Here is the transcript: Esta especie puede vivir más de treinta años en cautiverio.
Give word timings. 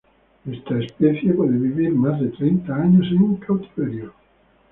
Esta 0.51 0.79
especie 0.83 1.31
puede 1.33 1.51
vivir 1.59 1.91
más 1.93 2.19
de 2.19 2.29
treinta 2.29 2.75
años 2.75 3.05
en 3.11 3.35
cautiverio. 3.35 4.11